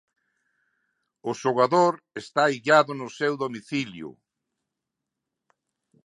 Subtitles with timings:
[1.29, 1.93] O xogador
[2.23, 4.09] está illado no seu domicilio.